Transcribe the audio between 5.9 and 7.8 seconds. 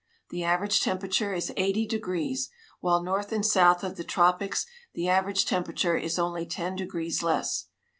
is only ten degrees less.